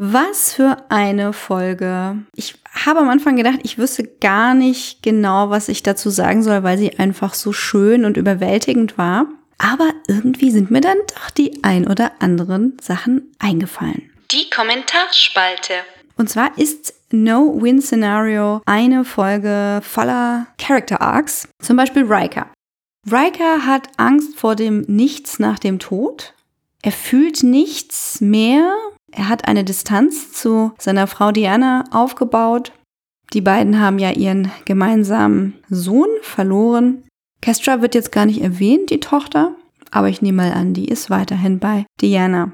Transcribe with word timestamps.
Was 0.00 0.54
für 0.54 0.76
eine 0.90 1.32
Folge. 1.32 2.18
Ich 2.36 2.54
habe 2.72 3.00
am 3.00 3.08
Anfang 3.08 3.34
gedacht, 3.34 3.58
ich 3.64 3.78
wüsste 3.78 4.04
gar 4.04 4.54
nicht 4.54 5.02
genau, 5.02 5.50
was 5.50 5.68
ich 5.68 5.82
dazu 5.82 6.08
sagen 6.08 6.44
soll, 6.44 6.62
weil 6.62 6.78
sie 6.78 7.00
einfach 7.00 7.34
so 7.34 7.52
schön 7.52 8.04
und 8.04 8.16
überwältigend 8.16 8.96
war. 8.96 9.26
Aber 9.58 9.90
irgendwie 10.06 10.52
sind 10.52 10.70
mir 10.70 10.80
dann 10.80 10.98
doch 11.16 11.30
die 11.30 11.64
ein 11.64 11.88
oder 11.88 12.12
anderen 12.20 12.76
Sachen 12.80 13.34
eingefallen. 13.40 14.08
Die 14.30 14.48
Kommentarspalte. 14.50 15.74
Und 16.16 16.30
zwar 16.30 16.56
ist 16.56 16.94
No-Win-Scenario 17.10 18.62
eine 18.66 19.04
Folge 19.04 19.80
voller 19.82 20.46
Character 20.58 21.00
Arcs. 21.00 21.48
Zum 21.60 21.76
Beispiel 21.76 22.04
Riker. 22.04 22.46
Riker 23.10 23.66
hat 23.66 23.88
Angst 23.96 24.38
vor 24.38 24.54
dem 24.54 24.82
Nichts 24.82 25.40
nach 25.40 25.58
dem 25.58 25.80
Tod. 25.80 26.34
Er 26.82 26.92
fühlt 26.92 27.42
nichts 27.42 28.20
mehr, 28.20 28.72
er 29.12 29.28
hat 29.28 29.48
eine 29.48 29.64
Distanz 29.64 30.32
zu 30.32 30.72
seiner 30.78 31.06
Frau 31.06 31.32
Diana 31.32 31.84
aufgebaut. 31.90 32.72
Die 33.32 33.40
beiden 33.40 33.80
haben 33.80 33.98
ja 33.98 34.10
ihren 34.10 34.50
gemeinsamen 34.64 35.54
Sohn 35.68 36.08
verloren. 36.22 37.04
Kestra 37.40 37.82
wird 37.82 37.94
jetzt 37.94 38.12
gar 38.12 38.26
nicht 38.26 38.40
erwähnt, 38.40 38.90
die 38.90 39.00
Tochter, 39.00 39.54
aber 39.90 40.08
ich 40.08 40.22
nehme 40.22 40.42
mal 40.42 40.52
an, 40.52 40.74
die 40.74 40.88
ist 40.88 41.10
weiterhin 41.10 41.58
bei 41.58 41.86
Diana. 42.00 42.52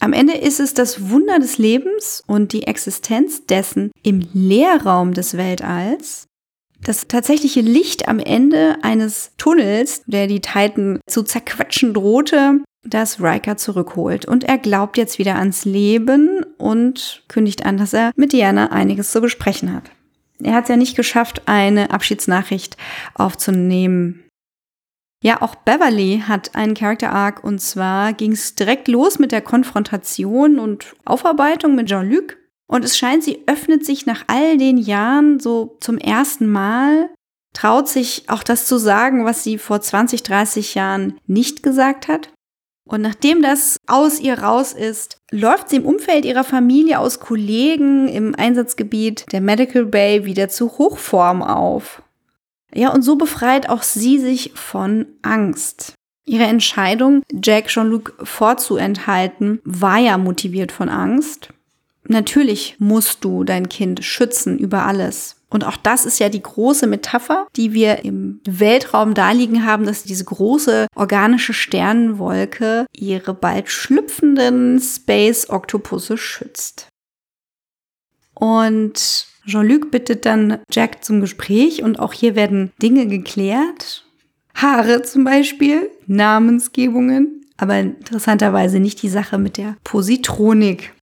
Am 0.00 0.12
Ende 0.12 0.34
ist 0.34 0.60
es 0.60 0.74
das 0.74 1.10
Wunder 1.10 1.38
des 1.38 1.58
Lebens 1.58 2.22
und 2.26 2.52
die 2.52 2.66
Existenz 2.66 3.46
dessen 3.46 3.90
im 4.02 4.28
Leerraum 4.32 5.12
des 5.12 5.36
Weltalls, 5.36 6.27
das 6.82 7.08
tatsächliche 7.08 7.60
Licht 7.60 8.08
am 8.08 8.18
Ende 8.18 8.76
eines 8.82 9.32
Tunnels, 9.36 10.02
der 10.06 10.26
die 10.26 10.40
Titan 10.40 11.00
zu 11.06 11.22
zerquetschen 11.22 11.92
drohte, 11.94 12.60
das 12.84 13.20
Riker 13.20 13.56
zurückholt. 13.56 14.26
Und 14.26 14.44
er 14.44 14.58
glaubt 14.58 14.96
jetzt 14.96 15.18
wieder 15.18 15.36
ans 15.36 15.64
Leben 15.64 16.44
und 16.56 17.22
kündigt 17.28 17.66
an, 17.66 17.76
dass 17.76 17.92
er 17.92 18.12
mit 18.16 18.32
Diana 18.32 18.72
einiges 18.72 19.12
zu 19.12 19.20
besprechen 19.20 19.74
hat. 19.74 19.90
Er 20.42 20.54
hat 20.54 20.64
es 20.64 20.70
ja 20.70 20.76
nicht 20.76 20.96
geschafft, 20.96 21.42
eine 21.46 21.90
Abschiedsnachricht 21.90 22.76
aufzunehmen. 23.14 24.24
Ja, 25.22 25.42
auch 25.42 25.56
Beverly 25.56 26.22
hat 26.26 26.54
einen 26.54 26.74
Character 26.74 27.10
Arc 27.10 27.42
und 27.42 27.60
zwar 27.60 28.12
ging 28.12 28.32
es 28.32 28.54
direkt 28.54 28.86
los 28.86 29.18
mit 29.18 29.32
der 29.32 29.42
Konfrontation 29.42 30.60
und 30.60 30.94
Aufarbeitung 31.04 31.74
mit 31.74 31.88
Jean-Luc. 31.88 32.37
Und 32.68 32.84
es 32.84 32.96
scheint, 32.96 33.24
sie 33.24 33.42
öffnet 33.46 33.84
sich 33.84 34.06
nach 34.06 34.24
all 34.28 34.58
den 34.58 34.76
Jahren 34.76 35.40
so 35.40 35.76
zum 35.80 35.98
ersten 35.98 36.46
Mal, 36.46 37.10
traut 37.54 37.88
sich 37.88 38.24
auch 38.28 38.42
das 38.42 38.66
zu 38.66 38.78
sagen, 38.78 39.24
was 39.24 39.42
sie 39.42 39.58
vor 39.58 39.80
20, 39.80 40.22
30 40.22 40.74
Jahren 40.74 41.18
nicht 41.26 41.62
gesagt 41.62 42.06
hat. 42.06 42.30
Und 42.86 43.02
nachdem 43.02 43.42
das 43.42 43.78
aus 43.86 44.20
ihr 44.20 44.38
raus 44.38 44.72
ist, 44.72 45.18
läuft 45.30 45.70
sie 45.70 45.76
im 45.76 45.84
Umfeld 45.84 46.24
ihrer 46.24 46.44
Familie 46.44 46.98
aus 46.98 47.20
Kollegen 47.20 48.08
im 48.08 48.34
Einsatzgebiet 48.34 49.26
der 49.32 49.40
Medical 49.40 49.84
Bay 49.84 50.24
wieder 50.24 50.48
zu 50.48 50.78
Hochform 50.78 51.42
auf. 51.42 52.02
Ja, 52.74 52.92
und 52.92 53.02
so 53.02 53.16
befreit 53.16 53.68
auch 53.68 53.82
sie 53.82 54.18
sich 54.18 54.52
von 54.54 55.06
Angst. 55.22 55.94
Ihre 56.24 56.44
Entscheidung, 56.44 57.22
Jack 57.32 57.68
Jean-Luc 57.68 58.14
vorzuenthalten, 58.22 59.60
war 59.64 59.98
ja 59.98 60.18
motiviert 60.18 60.72
von 60.72 60.90
Angst. 60.90 61.50
Natürlich 62.08 62.76
musst 62.78 63.22
du 63.22 63.44
dein 63.44 63.68
Kind 63.68 64.02
schützen 64.02 64.58
über 64.58 64.84
alles. 64.84 65.36
Und 65.50 65.64
auch 65.64 65.76
das 65.76 66.04
ist 66.04 66.18
ja 66.18 66.28
die 66.28 66.42
große 66.42 66.86
Metapher, 66.86 67.46
die 67.56 67.72
wir 67.72 68.04
im 68.04 68.40
Weltraum 68.46 69.14
daliegen 69.14 69.64
haben, 69.64 69.84
dass 69.86 70.04
diese 70.04 70.24
große 70.24 70.86
organische 70.94 71.52
Sternenwolke 71.52 72.86
ihre 72.92 73.34
bald 73.34 73.70
schlüpfenden 73.70 74.80
Space 74.80 75.48
Oktopusse 75.48 76.18
schützt. 76.18 76.88
Und 78.34 79.26
Jean-Luc 79.46 79.90
bittet 79.90 80.26
dann 80.26 80.58
Jack 80.70 81.04
zum 81.04 81.20
Gespräch 81.20 81.82
und 81.82 81.98
auch 81.98 82.12
hier 82.12 82.34
werden 82.34 82.72
Dinge 82.82 83.06
geklärt. 83.06 84.04
Haare 84.54 85.02
zum 85.02 85.24
Beispiel, 85.24 85.90
Namensgebungen, 86.06 87.46
aber 87.56 87.78
interessanterweise 87.78 88.80
nicht 88.80 89.02
die 89.02 89.08
Sache 89.08 89.38
mit 89.38 89.56
der 89.56 89.76
Positronik. 89.84 90.92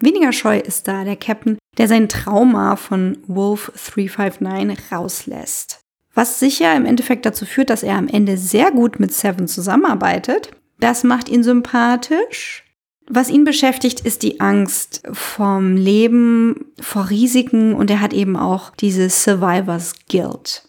Weniger 0.00 0.32
scheu 0.32 0.58
ist 0.58 0.88
da 0.88 1.04
der 1.04 1.16
Captain, 1.16 1.58
der 1.78 1.88
sein 1.88 2.08
Trauma 2.08 2.76
von 2.76 3.18
Wolf 3.26 3.70
359 3.74 4.92
rauslässt. 4.92 5.80
Was 6.14 6.40
sicher 6.40 6.74
im 6.74 6.86
Endeffekt 6.86 7.26
dazu 7.26 7.46
führt, 7.46 7.70
dass 7.70 7.82
er 7.82 7.96
am 7.96 8.08
Ende 8.08 8.36
sehr 8.36 8.72
gut 8.72 8.98
mit 8.98 9.12
Seven 9.12 9.46
zusammenarbeitet. 9.46 10.50
Das 10.80 11.04
macht 11.04 11.28
ihn 11.28 11.42
sympathisch. 11.42 12.64
Was 13.08 13.28
ihn 13.28 13.44
beschäftigt, 13.44 14.00
ist 14.00 14.22
die 14.22 14.40
Angst 14.40 15.02
vom 15.12 15.76
Leben, 15.76 16.66
vor 16.80 17.10
Risiken 17.10 17.74
und 17.74 17.90
er 17.90 18.00
hat 18.00 18.12
eben 18.12 18.36
auch 18.36 18.70
diese 18.70 19.10
Survivors 19.10 19.94
Guilt. 20.08 20.68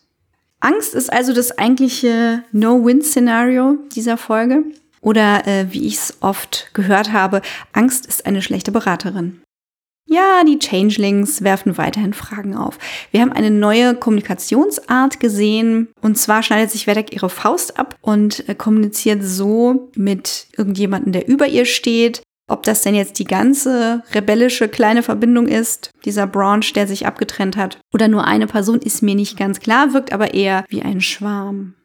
Angst 0.60 0.94
ist 0.94 1.12
also 1.12 1.34
das 1.34 1.58
eigentliche 1.58 2.44
No-Win-Szenario 2.52 3.78
dieser 3.94 4.18
Folge. 4.18 4.64
Oder 5.02 5.48
äh, 5.48 5.66
wie 5.72 5.88
ich 5.88 5.96
es 5.96 6.18
oft 6.22 6.70
gehört 6.74 7.12
habe, 7.12 7.42
Angst 7.74 8.06
ist 8.06 8.26
eine 8.26 8.42
schlechte 8.42 8.72
Beraterin. 8.72 9.42
Ja, 10.08 10.44
die 10.44 10.60
Changelings 10.60 11.42
werfen 11.42 11.78
weiterhin 11.78 12.14
Fragen 12.14 12.56
auf. 12.56 12.78
Wir 13.12 13.22
haben 13.22 13.32
eine 13.32 13.50
neue 13.50 13.96
Kommunikationsart 13.96 15.20
gesehen. 15.20 15.88
Und 16.02 16.18
zwar 16.18 16.44
schneidet 16.44 16.70
sich 16.70 16.86
Vedek 16.86 17.14
ihre 17.14 17.30
Faust 17.30 17.80
ab 17.80 17.96
und 18.02 18.48
äh, 18.50 18.56
kommuniziert 18.56 19.24
so 19.24 19.90
mit 19.96 20.48
irgendjemandem, 20.58 21.14
der 21.14 21.28
über 21.28 21.48
ihr 21.48 21.66
steht. 21.66 22.24
Ob 22.50 22.64
das 22.64 22.82
denn 22.82 22.96
jetzt 22.96 23.20
die 23.20 23.24
ganze 23.24 24.04
rebellische 24.14 24.68
kleine 24.68 25.04
Verbindung 25.04 25.48
ist, 25.48 25.92
dieser 26.04 26.28
Branch, 26.28 26.66
der 26.76 26.88
sich 26.88 27.08
abgetrennt 27.08 27.56
hat, 27.56 27.80
oder 27.94 28.10
nur 28.10 28.26
eine 28.26 28.48
Person, 28.48 28.80
ist 28.80 29.02
mir 29.02 29.16
nicht 29.16 29.38
ganz 29.38 29.62
klar, 29.62 29.94
wirkt 29.94 30.12
aber 30.12 30.34
eher 30.34 30.66
wie 30.68 30.82
ein 30.82 31.00
Schwarm. 31.00 31.76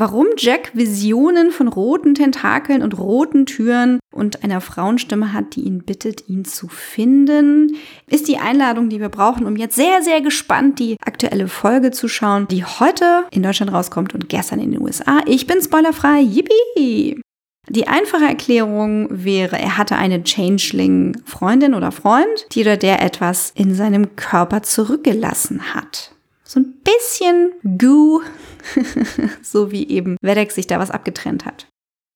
Warum 0.00 0.28
Jack 0.36 0.70
Visionen 0.74 1.50
von 1.50 1.66
roten 1.66 2.14
Tentakeln 2.14 2.82
und 2.82 2.96
roten 2.96 3.46
Türen 3.46 3.98
und 4.14 4.44
einer 4.44 4.60
Frauenstimme 4.60 5.32
hat, 5.32 5.56
die 5.56 5.62
ihn 5.62 5.82
bittet, 5.82 6.28
ihn 6.28 6.44
zu 6.44 6.68
finden, 6.68 7.76
ist 8.06 8.28
die 8.28 8.38
Einladung, 8.38 8.90
die 8.90 9.00
wir 9.00 9.08
brauchen, 9.08 9.44
um 9.44 9.56
jetzt 9.56 9.74
sehr, 9.74 10.00
sehr 10.02 10.20
gespannt 10.20 10.78
die 10.78 10.96
aktuelle 11.04 11.48
Folge 11.48 11.90
zu 11.90 12.06
schauen, 12.06 12.46
die 12.46 12.64
heute 12.64 13.24
in 13.32 13.42
Deutschland 13.42 13.72
rauskommt 13.72 14.14
und 14.14 14.28
gestern 14.28 14.60
in 14.60 14.70
den 14.70 14.80
USA. 14.80 15.20
Ich 15.26 15.48
bin 15.48 15.60
spoilerfrei. 15.60 16.20
Yippie! 16.20 17.20
Die 17.68 17.88
einfache 17.88 18.24
Erklärung 18.24 19.08
wäre, 19.10 19.58
er 19.58 19.78
hatte 19.78 19.96
eine 19.96 20.22
Changeling-Freundin 20.22 21.74
oder 21.74 21.90
Freund, 21.90 22.46
die 22.52 22.60
oder 22.60 22.76
der 22.76 23.02
etwas 23.02 23.50
in 23.56 23.74
seinem 23.74 24.14
Körper 24.14 24.62
zurückgelassen 24.62 25.74
hat 25.74 26.12
so 26.48 26.60
ein 26.60 26.74
bisschen 26.82 27.52
Goo, 27.78 28.22
so 29.42 29.70
wie 29.70 29.88
eben 29.88 30.16
Wedex 30.22 30.54
sich 30.54 30.66
da 30.66 30.78
was 30.78 30.90
abgetrennt 30.90 31.44
hat. 31.44 31.68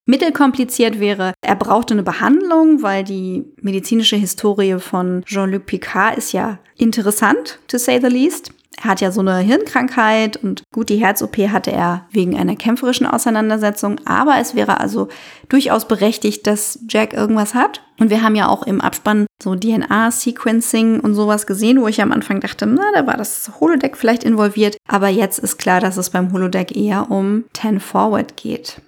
Mittelkompliziert 0.04 0.98
wäre, 0.98 1.32
er 1.42 1.54
brauchte 1.54 1.94
eine 1.94 2.02
Behandlung, 2.02 2.82
weil 2.82 3.04
die 3.04 3.44
medizinische 3.60 4.16
Historie 4.16 4.80
von 4.80 5.22
Jean-Luc 5.24 5.66
Picard 5.66 6.18
ist 6.18 6.32
ja 6.32 6.58
interessant, 6.76 7.60
to 7.68 7.78
say 7.78 8.00
the 8.00 8.08
least. 8.08 8.52
Er 8.78 8.84
hat 8.84 9.00
ja 9.00 9.12
so 9.12 9.20
eine 9.20 9.38
Hirnkrankheit 9.38 10.36
und 10.36 10.62
gut, 10.72 10.88
die 10.88 10.96
Herz-OP 10.96 11.36
hatte 11.48 11.72
er 11.72 12.06
wegen 12.10 12.36
einer 12.36 12.56
kämpferischen 12.56 13.06
Auseinandersetzung, 13.06 14.00
aber 14.04 14.38
es 14.40 14.54
wäre 14.54 14.80
also 14.80 15.08
durchaus 15.48 15.86
berechtigt, 15.86 16.46
dass 16.46 16.78
Jack 16.88 17.12
irgendwas 17.12 17.54
hat. 17.54 17.82
Und 17.98 18.10
wir 18.10 18.22
haben 18.22 18.34
ja 18.34 18.48
auch 18.48 18.64
im 18.64 18.80
Abspann 18.80 19.26
so 19.40 19.54
DNA-Sequencing 19.54 21.00
und 21.00 21.14
sowas 21.14 21.46
gesehen, 21.46 21.80
wo 21.80 21.88
ich 21.88 22.02
am 22.02 22.12
Anfang 22.12 22.40
dachte, 22.40 22.66
na, 22.66 22.82
da 22.94 23.06
war 23.06 23.16
das 23.16 23.52
Holodeck 23.60 23.96
vielleicht 23.96 24.24
involviert. 24.24 24.76
Aber 24.88 25.08
jetzt 25.08 25.38
ist 25.38 25.58
klar, 25.58 25.80
dass 25.80 25.96
es 25.96 26.10
beim 26.10 26.32
Holodeck 26.32 26.74
eher 26.74 27.10
um 27.10 27.44
10 27.54 27.78
Forward 27.78 28.36
geht. 28.36 28.80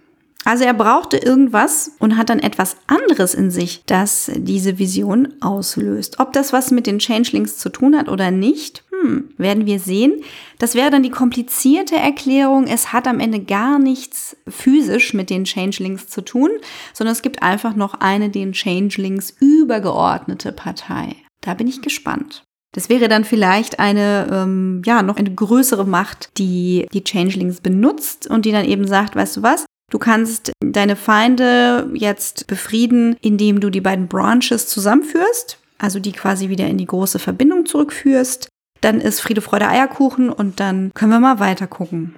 Also 0.44 0.64
er 0.64 0.74
brauchte 0.74 1.16
irgendwas 1.16 1.92
und 1.98 2.18
hat 2.18 2.28
dann 2.28 2.38
etwas 2.38 2.76
anderes 2.86 3.34
in 3.34 3.50
sich, 3.50 3.82
das 3.86 4.30
diese 4.34 4.78
Vision 4.78 5.34
auslöst. 5.40 6.20
Ob 6.20 6.34
das 6.34 6.52
was 6.52 6.70
mit 6.70 6.86
den 6.86 6.98
Changelings 6.98 7.56
zu 7.56 7.70
tun 7.70 7.96
hat 7.96 8.10
oder 8.10 8.30
nicht, 8.30 8.83
hm, 9.04 9.34
werden 9.36 9.66
wir 9.66 9.78
sehen. 9.78 10.22
Das 10.58 10.74
wäre 10.74 10.90
dann 10.90 11.02
die 11.02 11.10
komplizierte 11.10 11.96
Erklärung. 11.96 12.66
Es 12.66 12.92
hat 12.92 13.06
am 13.06 13.20
Ende 13.20 13.40
gar 13.40 13.78
nichts 13.78 14.36
physisch 14.48 15.12
mit 15.12 15.28
den 15.28 15.44
Changelings 15.44 16.08
zu 16.08 16.22
tun, 16.22 16.50
sondern 16.94 17.12
es 17.12 17.22
gibt 17.22 17.42
einfach 17.42 17.76
noch 17.76 17.94
eine 17.94 18.30
den 18.30 18.52
Changelings 18.52 19.34
übergeordnete 19.40 20.52
Partei. 20.52 21.16
Da 21.42 21.54
bin 21.54 21.68
ich 21.68 21.82
gespannt. 21.82 22.44
Das 22.72 22.88
wäre 22.88 23.08
dann 23.08 23.24
vielleicht 23.24 23.78
eine, 23.78 24.26
ähm, 24.32 24.82
ja, 24.84 25.02
noch 25.02 25.16
eine 25.16 25.32
größere 25.32 25.86
Macht, 25.86 26.30
die 26.38 26.86
die 26.92 27.04
Changelings 27.04 27.60
benutzt 27.60 28.28
und 28.28 28.46
die 28.46 28.52
dann 28.52 28.64
eben 28.64 28.88
sagt, 28.88 29.14
weißt 29.14 29.36
du 29.36 29.42
was, 29.42 29.66
Du 29.90 29.98
kannst 30.00 30.50
deine 30.60 30.96
Feinde 30.96 31.88
jetzt 31.94 32.48
befrieden, 32.48 33.16
indem 33.20 33.60
du 33.60 33.70
die 33.70 33.82
beiden 33.82 34.08
Branches 34.08 34.66
zusammenführst, 34.66 35.58
also 35.78 36.00
die 36.00 36.12
quasi 36.12 36.48
wieder 36.48 36.66
in 36.66 36.78
die 36.78 36.86
große 36.86 37.18
Verbindung 37.18 37.66
zurückführst. 37.66 38.48
Dann 38.84 39.00
ist 39.00 39.20
Friede, 39.20 39.40
Freude, 39.40 39.66
Eierkuchen 39.66 40.28
und 40.28 40.60
dann 40.60 40.90
können 40.92 41.10
wir 41.10 41.18
mal 41.18 41.40
weiter 41.40 41.66
gucken. 41.66 42.16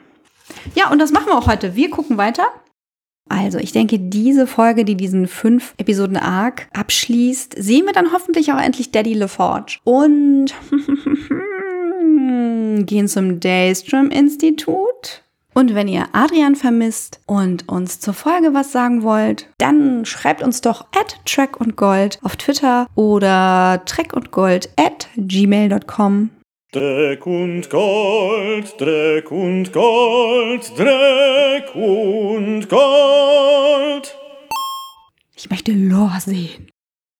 Ja, 0.74 0.90
und 0.90 0.98
das 0.98 1.12
machen 1.12 1.28
wir 1.28 1.38
auch 1.38 1.46
heute. 1.46 1.76
Wir 1.76 1.90
gucken 1.90 2.18
weiter. 2.18 2.42
Also, 3.28 3.58
ich 3.58 3.70
denke, 3.70 4.00
diese 4.00 4.48
Folge, 4.48 4.84
die 4.84 4.96
diesen 4.96 5.28
fünf 5.28 5.74
Episoden 5.78 6.16
Arc 6.16 6.66
abschließt, 6.72 7.54
sehen 7.56 7.86
wir 7.86 7.92
dann 7.92 8.12
hoffentlich 8.12 8.52
auch 8.52 8.60
endlich 8.60 8.90
Daddy 8.90 9.14
LaForge. 9.14 9.78
Und 9.84 10.54
gehen 12.86 13.06
zum 13.06 13.38
Daystrom 13.38 14.10
Institut. 14.10 15.22
Und 15.54 15.76
wenn 15.76 15.86
ihr 15.86 16.06
Adrian 16.12 16.56
vermisst 16.56 17.20
und 17.26 17.68
uns 17.68 18.00
zur 18.00 18.12
Folge 18.12 18.54
was 18.54 18.72
sagen 18.72 19.04
wollt, 19.04 19.48
dann 19.58 20.04
schreibt 20.04 20.42
uns 20.42 20.62
doch 20.62 20.86
at 20.96 21.16
Track 21.26 21.60
und 21.60 21.76
Gold 21.76 22.18
auf 22.24 22.34
Twitter 22.34 22.88
oder 22.96 23.82
Track 23.86 24.14
und 24.14 24.32
Gold 24.32 24.68
at 24.76 25.06
gmail.com. 25.16 26.30
Dreck 26.72 27.24
und 27.26 27.70
Gold, 27.70 28.80
Dreck 28.80 29.30
und 29.30 29.72
Gold, 29.72 30.72
Dreck 30.76 31.74
und 31.76 32.68
Gold. 32.68 34.18
Ich 35.36 35.48
möchte 35.48 35.72
Lore 35.72 36.20
sehen. 36.20 36.72